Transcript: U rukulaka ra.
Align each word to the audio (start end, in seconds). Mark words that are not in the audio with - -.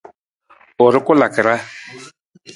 U 0.83 0.85
rukulaka 0.93 1.41
ra. 1.45 1.55